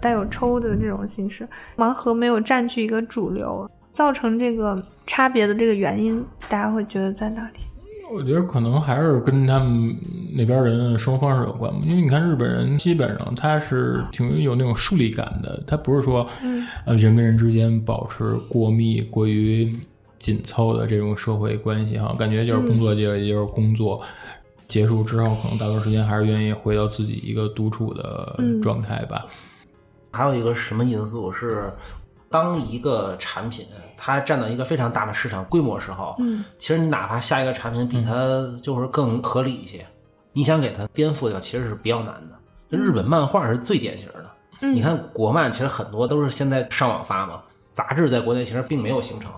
[0.00, 7.60] 带有抽的这种形式，盲盒没有占据一个主流，造成这个差别的这个原因，大家会觉得在哪里？
[8.14, 9.96] 我觉得可能还是跟他们
[10.34, 16.28] 那边人的生活方式有关吧，因为你看日本人基本上他是挺有那种疏离感的，他不是说，
[16.84, 19.74] 呃，人跟人之间保持过密、过于
[20.18, 24.02] 紧凑的这种社会关系哈，感觉就是工作就也就是工作，
[24.68, 29.26] 结束之后可能大多时间还是愿意回到自己一个独处的状态吧。
[30.10, 31.72] 还有一个什么因素是，
[32.28, 33.66] 当一个产品
[34.04, 38.12] 它占到一个非常大的市场规模时候，嗯，其实你哪怕下一个产品比它
[38.60, 39.86] 就是更合理一些，
[40.32, 42.36] 你想给它颠覆掉，其实是比较难的。
[42.68, 44.28] 就日本漫画是最典型的，
[44.62, 49.30] 嗯你看国漫其实很多都是现在上网发嘛，杂志在国内其实并没有形成，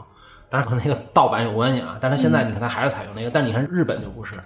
[0.48, 1.98] 当然和那个盗版有关系啊。
[2.00, 4.36] 但是现在你看它还是采用那个，但你看日本就不是，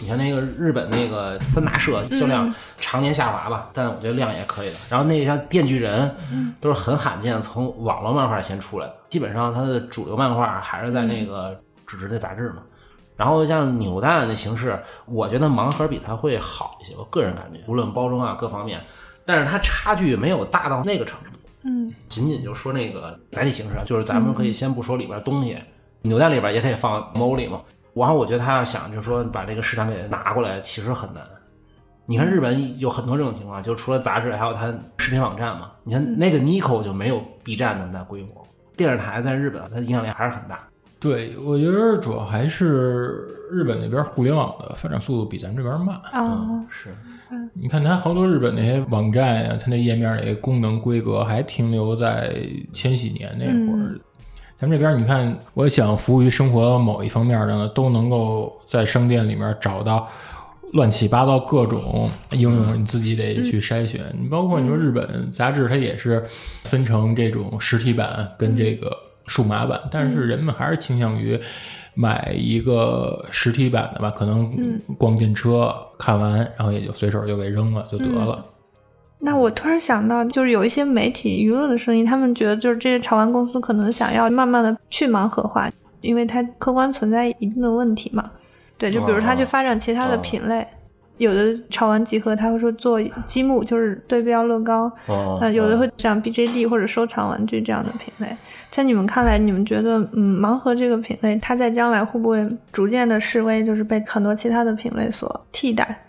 [0.00, 4.76] 你看那个日本那个三大社销量常年下滑吧，但我觉得量也可以的。
[4.88, 6.08] 然后那个像《电锯人》，
[6.60, 12.58] 都是很罕见从网络漫画先出来的，基本上它的主流漫画还是在那个纸质的杂志嘛。
[13.16, 18.78] 然后像扭蛋的形式，我觉得盲盒比它会好一些，我个人感觉，无论包装啊各方面，
[19.24, 21.30] 但是它差距没有大到那个程度。
[21.62, 25.56] 嗯仅仅就说那个载体形式啊，就是咱们可以先不说里边东西，
[26.02, 27.62] 扭蛋里边也可以放 MOLI 嘛。
[27.94, 31.22] 然后我觉得他要想就是说把这个市场给拿过来，其实很难。
[32.04, 35.72] 你看日本有很多这种情况，就除了杂志，还有它视频网站嘛。
[35.82, 38.45] 你看那个 Nico 就没有 B 站那么大规模，
[38.76, 40.60] 电视台在日本它的影响力还是很大。
[40.98, 45.94] 对，我觉得主要还是日本那边互联网的发展速度比咱们这边慢。
[46.14, 46.88] 哦，是，
[47.52, 52.34] 你看，它好多日本那些网站呀、它那页面那些功能规格还停留在
[52.72, 53.98] 千禧年那会儿。
[54.58, 60.08] 咱们这边，你看，我想服务于生活某一方面的呢，都能够在商店里面找到
[60.72, 64.02] 乱七八糟各种应用，你自己得去筛选。
[64.20, 66.22] 你包括你说日本杂志，它也是
[66.64, 68.90] 分成这种实体版跟这个
[69.26, 71.38] 数码版，但是人们还是倾向于
[71.94, 74.52] 买一个实体版的吧，可能
[74.98, 78.44] 逛进车看完，然后也就随手就给扔了就得了。
[79.18, 85.70] 那我突然想到，就是有一些媒体舆论的声音，他们觉得就是这些潮玩公司可能想要慢慢的去盲盒化，
[86.02, 88.30] 因为它客观存在一定的问题嘛。
[88.78, 90.66] 对，就比如他去发展其他的品类，
[91.18, 98.36] 有的潮玩集合他会说做积木，就是对标乐高，哦呃，有的会讲 BJD 或者收藏玩具这样的品类。
[98.70, 106.04] 在你们看来，你们觉得，嗯，盲盒这个品类，它在将来会不会逐渐的式微，就是被很多其他的品类所替代？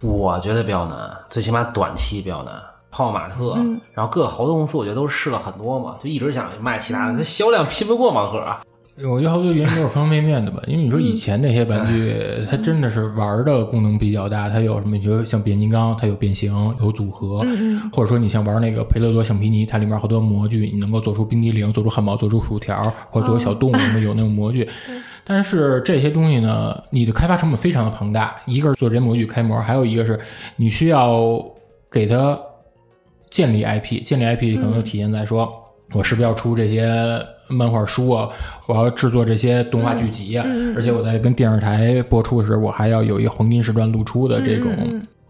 [0.00, 2.54] 我觉得比较难，最起码短期比较难。
[2.90, 8.60] 泡泡玛特，嗯然后各个好多公司，我觉得都试了很多嘛，就一直想卖其他的，那销量拼不过盲盒啊。
[9.08, 12.14] 我觉得好多原因都是方方面面的吧，因为你说以前那些玩具，
[12.50, 14.96] 它真的是玩的功能比较大，它有什么？
[14.96, 24.68] 你说像变形金刚，它有变形，有组合，嗯嗯或者说你像玩那个培乐多橡皮泥，它里面好多模具，你能够做出冰激凌，做出汉堡，做出薯条，或者做出小动物，什么有那种模具。
[25.24, 30.20] 但是这些东西呢，你的开发成本非常的庞大，一个是做这些模具开模，还有一个是
[30.56, 31.42] 你需要
[31.90, 32.38] 给它
[33.30, 35.50] 建立 IP，建立 IP 可能就体现在说。
[35.94, 36.90] 我是不是要出这些
[37.52, 38.28] 漫画书啊？
[38.66, 40.44] 我要制作这些动画剧集啊！
[40.46, 44.70] 嗯嗯嗯而且我在跟电视台播出的时候，我还要有一个黄金时段露出的这种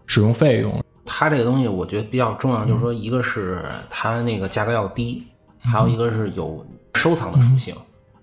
[0.05, 0.83] 使用费用。
[1.05, 5.23] 它这个东西我觉得比较重要，就是说，一个是它那个价格要低，
[5.59, 7.75] 还有一个是有收藏的属性。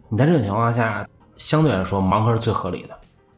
[0.09, 2.91] 你在这种情况下，相对来说盲盒是最合理的。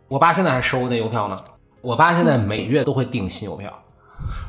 [0.08, 1.36] 我爸现在还收那邮票呢，
[1.80, 3.72] 我爸现在每月都会订新邮票。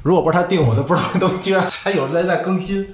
[0.03, 2.87] 如果不是他订，我都不知道那东西居然还有人在更新。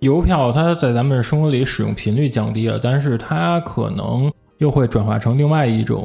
[0.00, 6.02] 邮票它在咱们生活里使用频率降低了，但是它可能又会转化成另外一种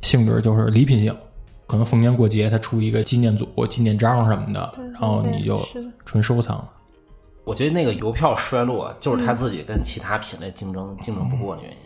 [0.00, 1.14] 性质，就是礼品性。
[1.66, 5.60] 可能逢年过节它出一个纪念组、纪念章什么的，然后你就
[6.06, 6.70] 纯收藏了。
[7.44, 11.76] 我觉得那个邮票衰落就是它自己跟其他品类竞争竞争不过的原因。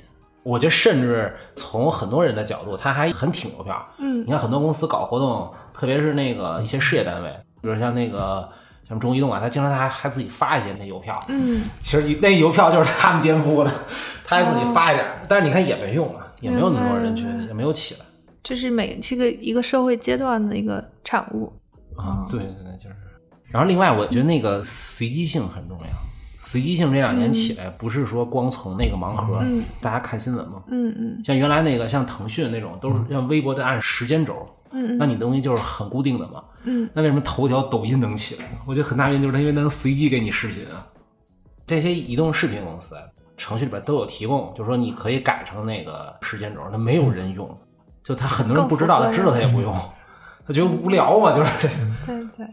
[0.42, 3.80] 我觉得甚至从很多人的角度，他还很挺邮票。
[3.98, 7.30] 嗯你看很多公司搞活动，特别是那个一些事业单位，
[7.62, 8.48] 比如像那个
[8.88, 11.24] 像中移动啊，他经常他还还自己发一些那邮票。
[11.28, 13.72] 嗯，其实那邮票就是他们颠覆的，
[14.24, 18.00] 他还自己发一点，但是你看也没用啊，也没有那么多人去明白明，白也没有起来
[18.42, 21.52] 这是每这个一个社会阶段的一个产物。
[21.96, 22.26] 啊。
[22.28, 22.96] 对对对，就是。
[23.50, 25.86] 然后另外，我觉得那个随机性很重要。
[26.38, 36.42] 随机性这两年起来，不是说光从那个盲盒，嗯大家看新闻嘛，嗯嗯像原来那个像腾讯那种，都是像微博的按时间轴，嗯那你的东西就是很固定的嘛。
[36.64, 38.58] 嗯那为什么头条、抖音能起来呢？
[38.66, 40.86] 我觉得很大原因就是因为能随机给你视频啊。
[41.66, 43.02] 这些移动视频公司啊
[43.36, 47.48] 程序里边都有提供，就是说你可以改成那个时间轴，那没有人用，
[48.02, 49.74] 就他很多人不知道，他知道他也不用，
[50.46, 51.74] 他觉得无聊嘛，就是这个。
[52.06, 52.46] 对对。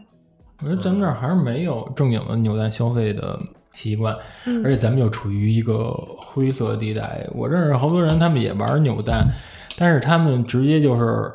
[0.62, 3.38] 我觉得咱们这儿还是没有正经的扭蛋消费的
[3.72, 4.14] 习惯，
[4.46, 7.26] 嗯而且咱们就处于一个灰色地带。
[7.32, 9.26] 我认识好多人，他们也玩扭蛋，
[9.78, 11.32] 但是他们直接就是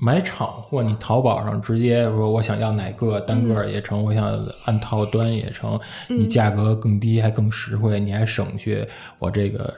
[0.00, 4.34] 买厂货，你淘宝上直接说我想要哪个单个也成，我想
[4.64, 5.78] 按套端也成，
[6.08, 8.82] 你价格更低还更实惠，你还省去
[9.18, 9.72] 我这个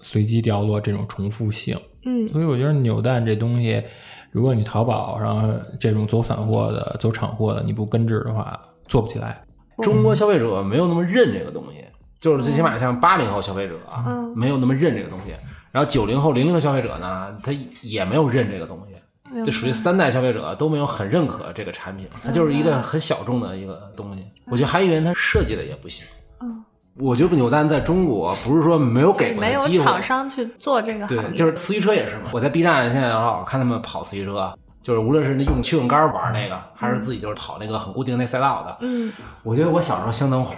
[0.00, 1.78] 随机掉落这种重复性。
[2.06, 3.82] 嗯所以我觉得扭蛋这东西，
[4.30, 9.44] 如果你淘宝上这种走散货的、走厂货的，你不根治的话，做不起来。
[9.82, 11.84] 中国消费者没有那么认这个东西，
[12.18, 15.34] 就是最起码像八零后消费者啊，嗯没有那么认这个东西。
[15.70, 17.52] 然后九零后、零零后消费者呢，他
[17.82, 18.94] 也没有认这个东西，
[19.32, 24.24] 明就属于三代消费者都没有很认可这个产品，它就是一个很小众的一个东西。
[24.46, 26.04] 我觉得还以为它设计的也不行。
[26.40, 26.64] 嗯，
[26.98, 32.22] 我觉得扭蛋在中国不是说没有给过没有厂商去做这个行业，对，就是四驱车也是嘛。
[32.32, 34.52] 我在 B 站现在老看他们跑四驱车，
[34.82, 39.12] 就是无论是那用驱动杆玩那个，还是自己就是跑那个很固定那赛道的，嗯
[39.42, 40.54] 我觉得我小时候相当火，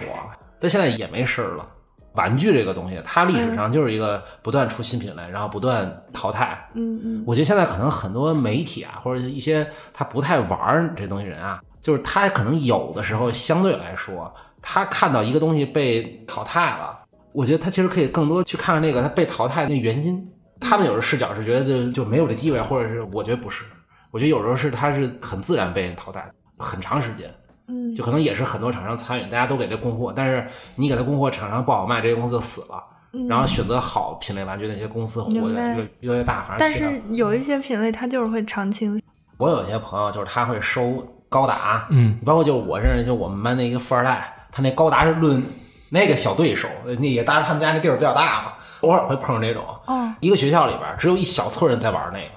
[0.59, 1.65] 但现在也没事儿了。
[2.13, 6.69] 玩具这个东西，它历史上就是一个不断出新品来，然后不断淘汰。
[6.73, 16.99] 嗯嗯我觉得现在可能很多媒体啊，或者一些他不太玩儿这东西人啊，就是他可能有的时候相对来说，他看到一个东西被淘汰了，
[17.31, 20.29] 我觉得他其实可以更多去看看那个他被淘汰的那原因。
[20.59, 23.65] 他们有的视角是觉得就就没有这机会，或者是我觉得不是，
[24.11, 26.25] 我觉得有时候是他是很自然被淘汰，
[26.57, 27.29] 很长时间。
[27.73, 30.45] 嗯，就可能也是很多厂商参与，大家都给他供货，但是
[30.75, 32.83] 你给他供货，厂商不好卖，这些公司就死了。
[33.15, 38.99] 嗯然后选择好品类玩具那些公司活的越越来越大，反正但是有一些品类它就是会长青，
[39.37, 45.43] 我有一些朋友就是他会收高达，嗯，包括就是我认识就我们班的一个富二代，他那高达是论
[45.91, 49.63] 那个小对手，那也当然他们家那地儿比较大嘛，偶尔会碰上这种。
[49.85, 52.31] 哦，一个学校里边只有一小撮人在玩那个，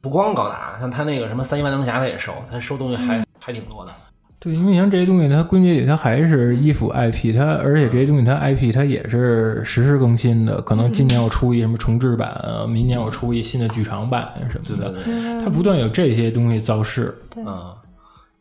[0.00, 3.92] 不光高达，像他那个什么三一万能侠他也收，他收东西还、还挺多的。
[4.42, 17.16] 对，因为像这些东西，它归结底它还是衣服 IP，它而且这些东西它 IP 它也是实时更新的，可能今年我出一什么重置版，呃明年我出一新的剧场版什么的，嗯它不断有这些东西造势。
[17.36, 17.72] 嗯，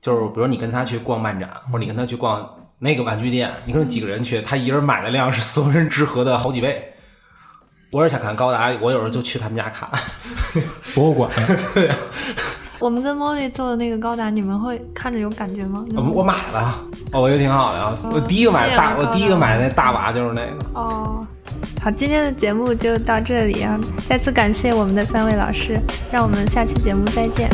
[0.02, 2.50] 就是比如你跟他去逛漫展，或者你跟他去逛
[2.80, 6.84] 那个玩具店，你可能几个人去，他一人买的量是所有人之和的好几倍。
[7.92, 9.88] 我是想看高达，我有时候就去他们家看。
[10.96, 11.30] 博物馆，
[12.82, 15.86] 我们跟 Molly 做的那个高达，你们会看着有感觉吗？
[15.96, 17.96] 我我买了，哦，我觉得挺好的啊。
[18.12, 20.58] 我第一个买的大，我第一个买的那大娃就是那个。
[20.74, 21.24] 哦，
[21.80, 23.80] 好，今天的节目就到这里啊！
[24.10, 25.80] 再次感谢我们的三位老师，
[26.12, 27.48] 让我们下期节目再见。